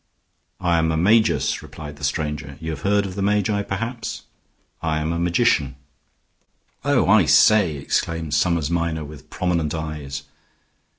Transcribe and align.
"I 0.59 0.79
am 0.79 0.91
a 0.91 0.97
magus," 0.97 1.61
replied 1.61 1.97
the 1.97 2.03
stranger. 2.03 2.57
"You 2.59 2.71
have 2.71 2.81
heard 2.81 3.05
of 3.05 3.13
the 3.13 3.21
magi, 3.21 3.61
perhaps? 3.61 4.23
I 4.81 4.97
am 4.99 5.13
a 5.13 5.19
magician." 5.19 5.75
"Oh, 6.83 7.07
I 7.07 7.25
say!" 7.25 7.75
exclaimed 7.77 8.33
Summers 8.33 8.71
Minor, 8.71 9.05
with 9.05 9.29
prominent 9.29 9.75
eyes. 9.75 10.23